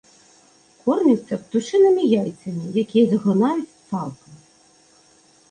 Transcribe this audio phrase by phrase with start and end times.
[0.85, 4.33] Кормяцца птушынымі яйцамі, якія заглынаюць цалкам.